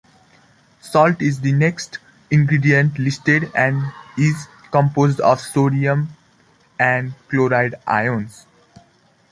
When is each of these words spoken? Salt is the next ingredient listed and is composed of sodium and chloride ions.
Salt 0.79 1.21
is 1.21 1.41
the 1.41 1.51
next 1.51 1.99
ingredient 2.31 2.97
listed 2.97 3.51
and 3.53 3.83
is 4.17 4.47
composed 4.71 5.19
of 5.19 5.39
sodium 5.39 6.09
and 6.79 7.13
chloride 7.29 7.75
ions. 7.85 8.47